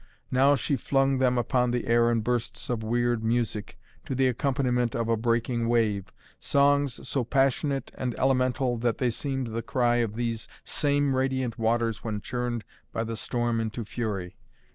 Now 0.31 0.55
she 0.55 0.77
flung 0.77 1.19
them 1.19 1.37
upon 1.37 1.69
the 1.69 1.85
air 1.85 2.09
in 2.11 2.21
bursts 2.21 2.71
of 2.71 2.81
weird 2.81 3.23
music, 3.23 3.77
to 4.07 4.15
the 4.15 4.25
accompaniment 4.27 4.95
of 4.95 5.07
a 5.07 5.15
breaking 5.15 5.67
wave, 5.67 6.11
songs 6.39 7.07
so 7.07 7.23
passionate 7.23 7.91
and 7.93 8.17
elemental 8.17 8.77
that 8.79 8.97
they 8.97 9.11
seemed 9.11 9.49
the 9.53 9.61
cry 9.61 9.97
of 9.97 10.15
these 10.15 10.47
same 10.65 11.15
radiant 11.15 11.59
waters 11.59 12.03
when 12.03 12.19
churned 12.19 12.63
by 12.91 13.03
the 13.03 13.15
storm 13.15 13.59
into 13.59 13.85
fury. 13.85 14.37